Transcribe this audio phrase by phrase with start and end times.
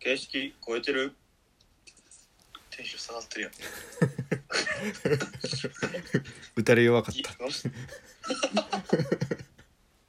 [0.00, 1.14] 形式超えてる？
[2.70, 3.50] テンション下がってるやん。
[6.56, 7.36] 打たれ弱かっいたい。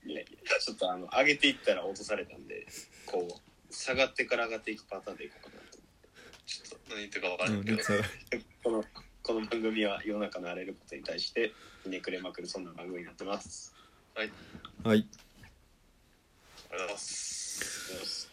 [0.07, 0.25] やいや
[0.59, 2.65] ちょっとあの上げていったら落とされたんで
[3.05, 5.77] こう下がってから上がっていくパターンでいこうかなと
[6.45, 8.05] ちょっと何言ってるか分からうんんけど、熱上が
[8.63, 8.85] この
[9.23, 11.51] この番組は世の中のあらゆることに対して
[11.83, 13.75] ひねくれまくるそんな番組になってます。
[14.15, 14.31] はい。
[14.85, 15.05] あり
[16.69, 18.30] がとうございます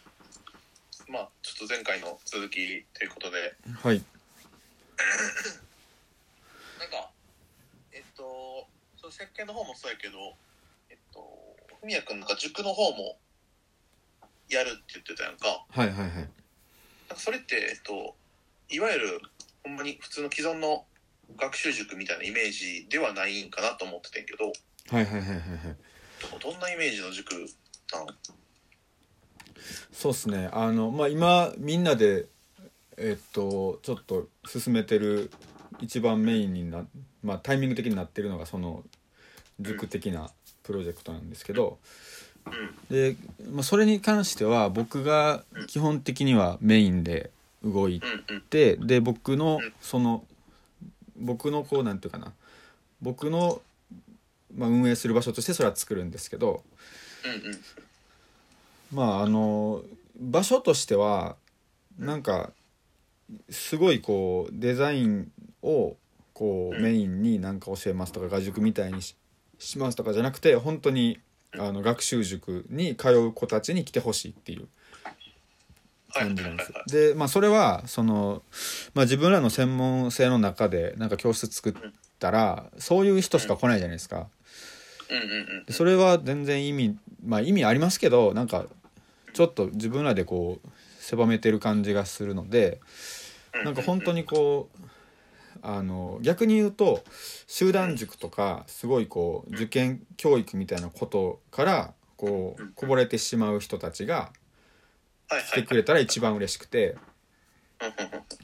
[1.09, 3.55] まあちょっと前回の続きということで。
[3.81, 4.03] はい。
[6.79, 7.09] なんか
[7.91, 10.35] えっとその石鹸の方もそうやけど
[10.89, 11.19] えっと
[11.81, 13.17] 文也君なんか塾の方も
[14.49, 15.65] やるって言ってたやんか。
[15.69, 16.11] はいはいはい。
[16.13, 16.29] なんか
[17.17, 18.15] それってえっと
[18.69, 19.21] いわゆる
[19.63, 20.85] ほんまに普通の既存の
[21.37, 24.53] 学習塾みたいなイメージではないんかなと思っててんけど。
[24.95, 25.39] はいはいはいはいはい。
[26.39, 27.33] どんなイメージの塾
[27.93, 28.07] なの
[29.91, 30.49] そうっすね。
[30.51, 32.25] あのまあ今みんなで
[32.97, 35.31] えっとちょっと進めてる
[35.79, 36.85] 一番メインにな
[37.23, 38.83] まあタイミング的になってるのがその
[39.59, 40.29] 塾的な
[40.63, 41.77] プロジェクトなんですけど
[42.89, 43.15] で、
[43.51, 47.31] まあ、それに関しては僕が基本的にはメインで
[47.63, 48.01] 動い
[48.49, 50.23] てで僕のその
[51.17, 52.33] 僕のこうなんていうかな。
[53.01, 53.61] 僕の、
[54.55, 56.63] まあ、運営する場所としてそれは作るんですけど
[58.91, 59.83] まああの
[60.19, 61.35] 場所としては
[61.97, 62.51] なんか
[63.49, 65.31] すごいこうデザイン
[65.61, 65.95] を
[66.33, 66.83] こううん。
[66.83, 69.15] メインになんか教えますとか画塾みたいにし
[69.57, 71.19] しますとかじゃなくて本当に
[71.57, 74.67] あの学習塾に通う子たちに来てほしいっていう
[76.11, 76.23] はい。
[76.27, 78.41] 感じなんですでまあそれはその、
[78.93, 81.73] まあ、自分らの専門性の中でなんか教室作っ
[82.19, 84.27] たらそういう人しか来ないじゃないですか。
[85.69, 88.65] それは全然意味まあ意味ありますけどなんか
[89.33, 92.79] ちょっと自分らでこう狭めてる感じがするので
[93.63, 94.87] なんか本当にこう
[95.61, 97.03] あの逆に言うと
[97.47, 104.31] 集団塾とかすごいこう受験教育みたいなことからこうこぼれてしまう人たちが
[105.27, 106.95] はい来てくれたら一番嬉しくて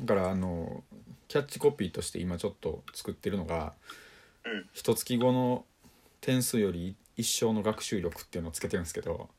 [0.02, 0.84] だからあの
[1.28, 3.74] キャッチコピーとして今ちょっと作ってるのが
[4.44, 5.66] うん「一月後の
[6.22, 9.30] 点数より一生の学習力」っていうのをつけてるんですけど。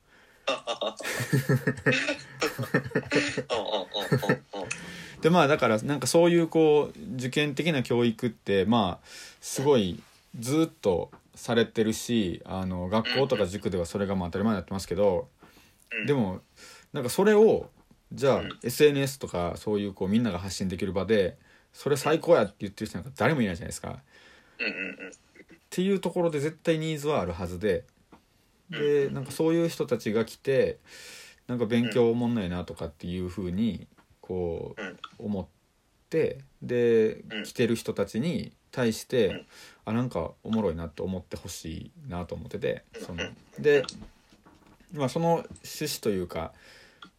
[5.21, 9.07] でまあだからなんかそういうこう受験的な教育ってまあ
[9.41, 10.01] すごい
[10.39, 15.29] ずっとされてるしあの学校とか塾ではそれがまあ当たり前になってますけど
[15.93, 16.07] うん。
[16.07, 16.41] でも
[16.93, 17.71] なんかそれを
[18.13, 18.59] じゃあうん。
[18.63, 21.37] SNS とかそういうこうみんなが発信できる場で
[21.73, 23.99] それ最高やって言ってる人なんか誰もいないじゃないですか。
[24.59, 25.11] うんうんうん。
[25.11, 27.85] っていうところで絶対ニーズはあるはずで
[28.71, 30.79] でなんかそういう人たちが来て
[31.47, 33.87] なんか勉強おもんないなとかっていうふうに
[34.21, 35.47] こう思っ
[36.11, 37.45] てでうん。
[37.45, 39.47] 来てる人たちに対して、うん。
[39.87, 43.63] あなんかおもろいなと思ってほしいなと思っててそのうん。
[43.63, 43.85] で、
[44.93, 46.53] まあ、その趣旨というか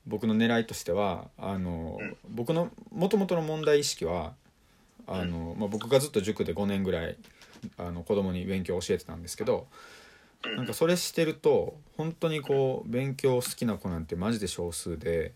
[0.06, 2.18] 僕の狙いとしてはあの、うん。
[2.30, 4.34] 僕のもともとの問題意識は
[5.06, 7.18] あの、まあ、僕がずっと塾で5年ぐらい
[7.78, 9.66] あの子供に勉強を教えてたんですけどうん
[10.44, 15.34] なんかそれしてると本当にこう勉強好きな子なんてマジで少数で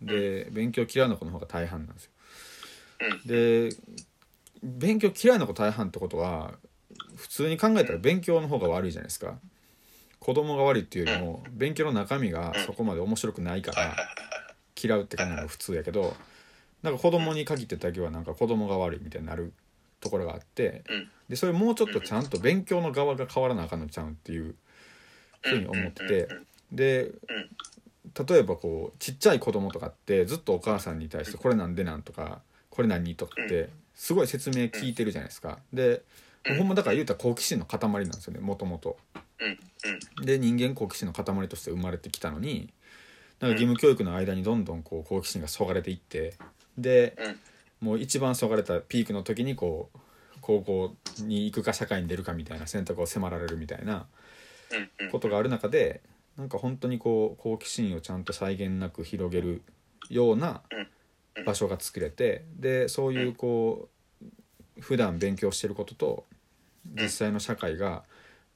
[0.00, 2.10] で勉強嫌いな子の方が大半なんですよ。
[3.26, 3.70] で
[4.62, 6.54] 勉強嫌いな子大半ってことは
[7.16, 9.38] 普通に考えたら勉強の方が悪いじゃないですか。
[10.18, 13.96] 子供が悪いっていうよりも勉強の中身がそこまで面白くないから
[14.80, 16.14] 嫌うって考えるのが普通やけど
[16.82, 19.54] なんか子供に限ってだけはなんか子供が悪いみたいになる
[20.00, 24.56] ところがあってうんでそれもうちょっとちゃんと勉強の側が変わらなあかんのちゃうんっていう
[25.42, 26.28] ふうに思ってて
[26.72, 27.12] で
[28.28, 35.60] 例えばこうちっちゃい子供とかってずっとお母さんに対して「これなんでなん?」とか「これ何?」とかってすごい説明聞いてるじゃないですか。
[35.72, 36.02] で
[36.58, 38.96] ほんまだから言うたら好奇心の塊なんですよねもともと。
[40.22, 42.72] で人間好奇心の塊として生まれてきたのに
[43.38, 46.34] なんか義務教育の間にどんどんこう好奇心がそがれていって
[46.76, 47.16] で
[47.80, 49.98] もう一番そがれたピークの時にこう
[50.40, 54.06] 高校に行くか社会に出るかみたいな選択を迫られるみたいな
[55.10, 56.00] ことがある中で
[56.36, 59.62] なんか本当にこう好奇心をちゃんと際限なく広げる
[60.08, 60.62] ような
[61.44, 63.88] 場所が作れてでそういうこ
[64.22, 66.24] う普段勉強してることと
[66.84, 68.04] 実際の社会が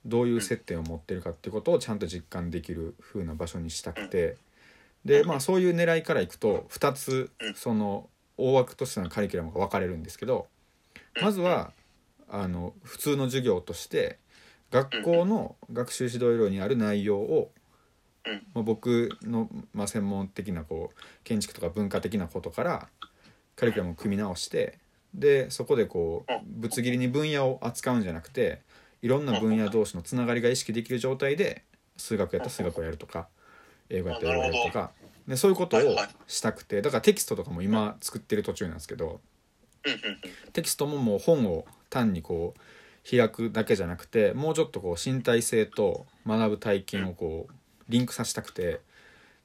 [0.07, 4.37] どういう接点を持ってるかっていうことをちゃんと実感できる風な場所にしたくて
[5.05, 10.47] でまあそういう狙いからいくと2つその大枠としてのカリキュラムが分かれるんですけど
[11.23, 11.73] まずは
[12.29, 14.19] あの普通の授業として
[14.71, 17.51] 学校の学習指導要領にある内容を
[18.55, 22.89] まあ、僕の、まあ、専門的なこう建築とか文化的なことから
[23.55, 24.79] カリキュラムを組み直して
[25.13, 28.63] でそこでこうぶつ切りに分野を扱うんじゃなくて
[29.03, 31.65] いろんな分野同士のつながりが意識できる状態で
[31.97, 33.29] 数学やったら数学をやるとか
[33.91, 34.93] 英語やったら英語やるとか
[35.29, 39.21] でそういうことをしたくてだからテキストとかも今作ってる途中なんですけど
[40.53, 42.61] テキストももう本を単にこう
[43.09, 47.53] 開くだけじゃなくてもうちょっとこう身体性と学ぶ体験をこう
[47.89, 48.81] リンクさせたくて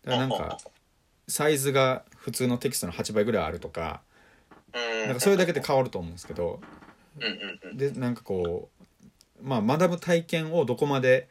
[0.04, 0.58] だからなんか
[1.28, 4.02] サイズが普通のテキストの8倍ぐらいあるとか
[4.74, 5.08] うん。
[5.08, 6.60] なんかそれだけで変わると思うんですけど
[7.74, 8.70] でなんかこ
[9.42, 11.28] うまあ学ぶ体験をどこまで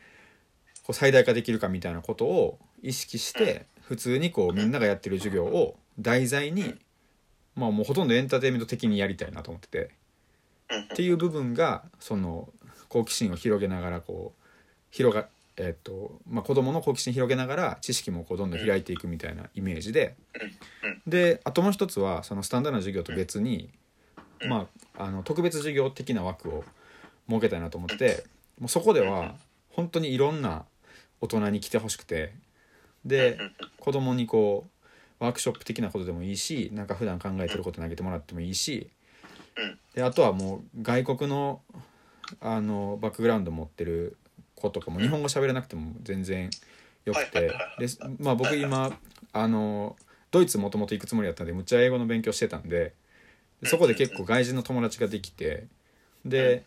[0.82, 6.74] こう最大化できるかみたいなことを意識して普通にこうみんながやってる授業を題材に
[7.56, 9.90] まあもうほとんどエンターテインメント的にやりたいなと思ってて。
[10.92, 12.50] っていう部分がその
[12.90, 14.44] 好奇心を広げながらこう
[14.90, 15.26] 広が
[15.56, 20.14] えっとまあ、子供の好奇心広げながら知識もこうどんどん開いていくみたいなイメージで。
[21.06, 23.70] であともう一つはそのスタンダードな授業と別に、
[24.46, 24.68] ま
[24.98, 26.64] あ、あの特別授業的な枠を
[27.28, 28.24] 設けたいなと思って
[28.60, 29.34] もうそこでは
[29.70, 30.64] 本当にいろんな
[31.22, 32.34] 大人に来てほしくて。
[33.04, 33.38] で
[33.78, 34.66] 子供にこ
[35.20, 38.88] うワークショップ的なことでもいいしなんか普段考えてること投げてもらってもいいし
[39.94, 41.60] であとはもう外国の
[42.40, 44.16] あのバックグラウンド持ってる
[44.54, 46.50] 子とかも日本語喋れなくても全然
[47.04, 47.40] よくて
[47.78, 47.86] で
[48.18, 48.98] まあ僕今
[49.32, 49.96] あの
[50.30, 52.92] ドイツもともと行くつもりだったんでむっちゃ英語の勉強してたんで
[53.64, 55.66] そこで結構外人の友達ができて
[56.24, 56.64] で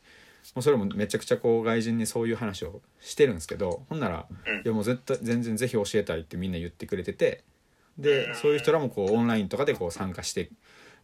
[0.56, 4.56] もうそれもめちゃくちゃこう外人にそういう話をしてるんですけどほんなら「うん。
[4.58, 7.44] いやもう絶対全然ぜひ教えたい」ってみんな言ってくれてて
[7.98, 10.50] でそういう人らもこうオンラインとかでこう参加して、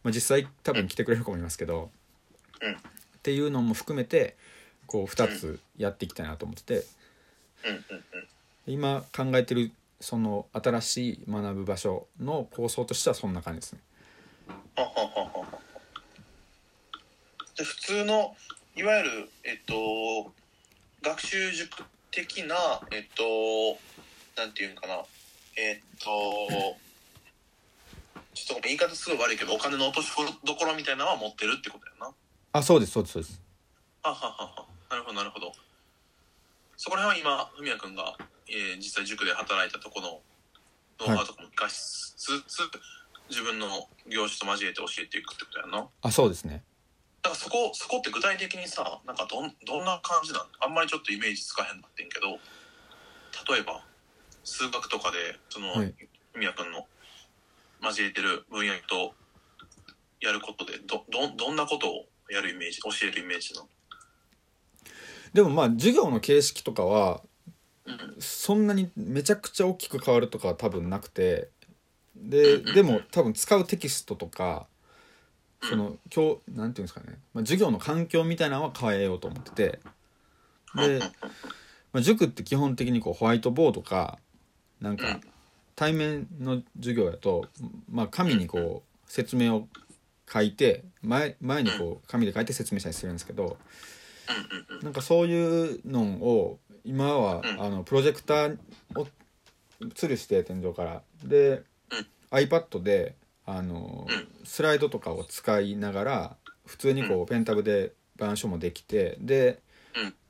[0.02, 1.90] まあ、実際多分来てくれる子もいますけど、
[2.60, 2.72] うん。
[2.72, 2.76] っ
[3.22, 4.36] ていうのも含めて
[4.86, 6.86] こう2つやっていきたいなと思ってて
[8.66, 9.70] 今考えてる
[10.00, 13.80] その新しい学ぶ場所の構想としてはそんな感じですね。
[17.56, 18.36] 普通の
[18.78, 20.32] いわゆるえっと
[21.02, 21.82] 学習塾
[22.12, 22.54] 的な
[22.92, 23.76] えっと
[24.40, 25.02] なんていうんかな。
[25.56, 26.06] えっと
[28.34, 30.12] ちょっと言い方すごい悪いけどお金の落とし
[30.44, 32.14] どころみたいなのは持ってるってことやな。
[32.52, 33.42] あそうですそうですそうです。
[34.04, 34.66] はははは。
[34.90, 35.52] なるほどなるほど。
[36.76, 38.16] そこら辺は今文也君が、
[38.46, 40.20] えー実際塾で働いたとこの
[41.04, 41.74] ノウハウとかも生かし
[42.16, 42.60] つつ、
[43.28, 45.88] 自分の業種と交えて教えていくってことやな。
[46.02, 46.62] あそうですね。
[47.22, 52.38] だからそこそこって具体的にさなんかどんどんな感じなのあんまりちょっとイメージつかへんなってんけど
[53.52, 53.84] 例えば
[54.44, 55.94] 数学とかでその、はい。
[56.34, 56.86] 文也君の
[57.82, 59.14] 交えてる分野と
[60.20, 63.68] やることでどどどんなことをやるイメージ教えるイメージなの？
[65.32, 67.22] でもまあ授業の形式とかは
[67.84, 68.16] うん。
[68.20, 71.50] そんなにめちゃくちゃ大きく変わるとかは多分なくて。
[72.20, 74.66] ででも多分使うテキストとか
[75.62, 79.80] その今日なんていうんですかね、まあ、授業の環境みたいなのは変えようと思ってて。
[80.76, 81.00] で、
[81.92, 84.18] まあ、塾って基本的にこうホワイトボードか
[84.80, 85.20] なんかうん。
[85.74, 87.46] 対面の授業やと、
[87.90, 89.68] まあ、紙にこう説明を
[90.30, 93.56] 書いて前前にこう紙で書いて説明したりするんですけど
[94.82, 97.62] なんかそういうのを今はうん。
[97.62, 98.58] あのプロジェクター
[98.96, 99.06] を
[99.80, 101.02] 吊るして天井から。
[101.22, 101.62] で、
[102.30, 103.14] iPad で
[103.48, 104.28] あのうん。
[104.44, 109.62] スライドとかを使いながら普通にこうペンタブで板書もできてで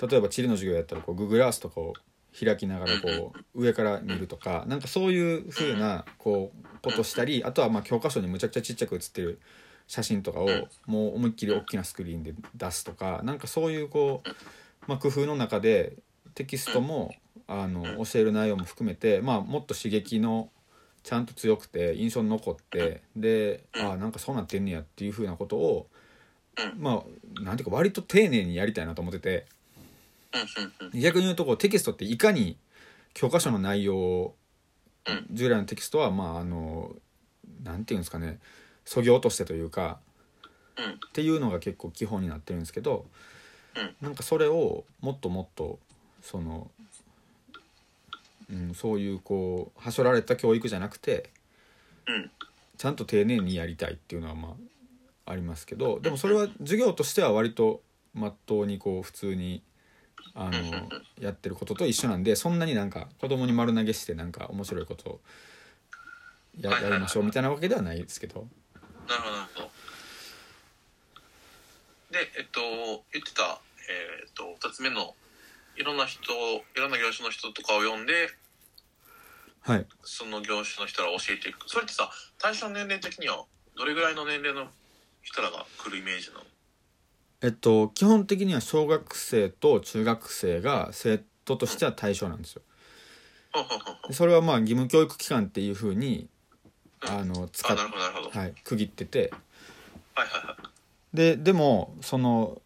[0.01, 1.95] 例えば地理の授業やったらこう Google Earth とかを
[2.39, 9.41] 開きながらこう上から見るとかなんかそういう風なこうことしたりあとはまあ教科書にむちゃくちゃちっちゃく写ってる
[9.87, 10.49] 写真とかを
[10.87, 14.29] もう思いっきり大きなスクリーンで出すとかなんかそういうこう、
[14.87, 15.97] まあ、工夫の中で
[16.35, 17.15] テキストも
[17.47, 20.51] あの教える内容も含めて、まあ、もっと刺激の
[21.09, 25.87] ちゃんと強くて印象に残ってでああなんかそうなってんねやっていう風なことを
[26.77, 27.03] ま
[27.39, 29.47] あなんていうか割と丁寧にやりたいなと思ってて。
[30.93, 32.59] 逆に言うとこうテキストっていかに
[33.15, 34.35] 教科書の内容を
[35.07, 36.95] うん従来のテキストはまああの
[37.65, 38.39] なんていうんですかね
[38.85, 40.01] そぎ落としてというか
[40.79, 40.93] うん。
[40.93, 43.07] っていうのが結構基本になってるんですけど、
[43.77, 43.97] うん。
[44.01, 45.79] なんかそれをもっともっと
[46.23, 46.71] その、
[48.51, 51.31] うん、そういうこうはしょられた教育じゃなくて
[52.07, 52.31] うん。
[52.79, 54.57] ちゃんと丁寧にやりたいっていうのはま
[55.27, 57.83] あありますけどでもそれは授業としては割と
[58.15, 59.63] まっとうにこう普通に
[60.35, 60.89] あの
[61.21, 65.21] やってることと一緒なんでそんなになんか子供に丸投げしてなんか面白いことを
[66.61, 68.47] ややりましょうみたいなわけではないですけど。
[69.09, 69.71] なるほどなるほど。
[72.11, 72.61] でえっと
[73.13, 75.15] 言ってたえっと2つ目の
[75.79, 78.29] いろんな人いろんな業種の人とかを読んで
[79.61, 79.87] はい。
[80.03, 81.69] その業種の人ら教えていく。
[81.69, 83.45] それってさ対象年齢的には
[83.77, 84.69] どれぐらいの年齢の
[85.23, 86.43] 人らが来るイメージなの？
[87.43, 92.63] えっと基本的には小学生と中学生が生徒としては対象なんですよ。
[94.11, 96.29] それはまあ義務教育機関っていうふうに
[97.01, 99.33] あの使あっなるほどなるほど、はい、はい、区切ってて。
[100.15, 101.17] はいはい。
[101.17, 102.61] ででもその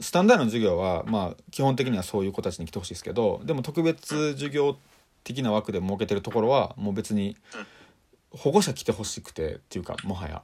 [0.00, 4.76] スタンダードの授業はまあ基本的にはそういう子たちに来てほしいですけどでも特別授業
[5.24, 7.36] 的な枠で設けてるところはもう別に
[8.30, 10.42] 保護者来てほしくてっていうかもはや。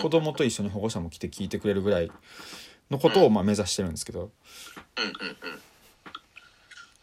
[0.00, 2.10] 子供と一緒に保護者も来て聞いてくれるぐらい
[2.90, 4.20] のことをまあ目指してるんですけど。
[4.20, 4.30] うんうん
[5.10, 5.12] う
[5.52, 5.74] ん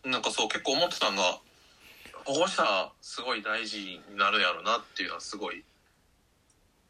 [0.04, 1.40] なんかそう結構思ってたのが
[2.26, 5.64] 保護者すごい大事になるやろなっていうのはすごい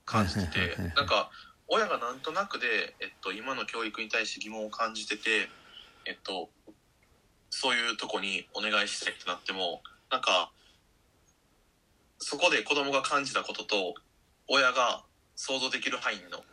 [0.06, 1.30] 感じてなんか
[1.74, 5.48] 親がなんとなくで、えっと、今の教育に対して疑問を感じてて
[6.06, 6.50] えっと
[7.50, 10.52] そういうとこにお願いしたいってなってもなんか
[12.20, 13.96] そこで子供が感じたことと
[14.50, 15.04] 親が
[15.36, 16.44] 想像できる範囲の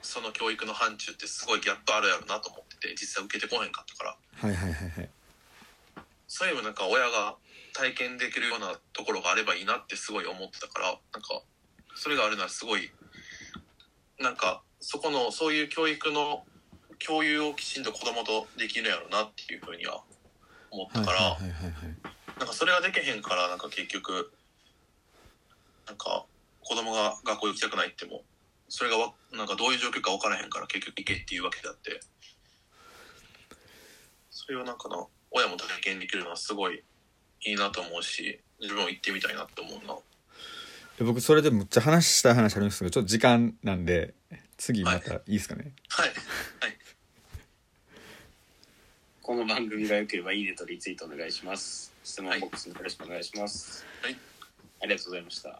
[0.00, 4.16] その教育の範疇ってすごいギャップあるやろなと思ってて実際受けてこへんかったから。
[4.48, 5.10] はいはいはいはい。
[6.26, 7.36] そういうのなんか親が
[7.74, 11.42] 体験できるようなところがあればいいなってすごい思ってたからなんか
[11.94, 12.90] それがあるならすごい
[14.20, 16.44] なんかそこのそういう教育の
[17.04, 20.02] 共有をきちんと子供とできるやろなっていうふうには
[20.70, 21.72] 思ったから、はいはいはいはい
[22.38, 24.32] なんかそれができへんからなんか結局
[25.88, 26.24] なんか
[26.62, 28.22] 子供が学校行きたくないっても
[28.68, 32.00] それがわなんかどういう状況か分からへんから結局行けっていうわけであって。
[34.30, 36.82] それをなんかな親も体験できるのはすごい
[37.42, 39.94] いいなと思うし自分も行ってみたいなって思うな
[40.98, 44.14] で僕それでむっちゃ話したい話あるんですけどちょっと時間なんで
[44.56, 45.22] 次またい。
[45.28, 46.10] いですかね、はい。
[49.22, 51.94] この番組が良ければいいねとリツイートお願いします。
[52.02, 53.86] 質問ボックスによろしくお願いします。
[54.02, 54.16] はい。
[54.80, 55.56] ありがとうございました